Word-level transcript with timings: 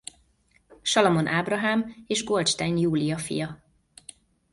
Salamon 0.81 1.27
Ábrahám 1.27 1.95
és 2.07 2.23
Goldstein 2.23 2.77
Júlia 2.77 3.17
fia. 3.17 3.63